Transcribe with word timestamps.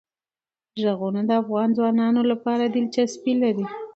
غرونه 0.97 1.21
د 1.29 1.31
افغان 1.41 1.69
ځوانانو 1.77 2.21
لپاره 2.31 2.63
دلچسپي 2.65 3.33
لري. 3.43 3.65